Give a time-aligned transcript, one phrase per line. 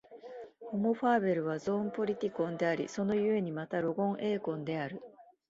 [0.71, 4.99] ホモ・ファーベルはゾーン・ポリティコンであり、その故にまたロゴン・エコーンである。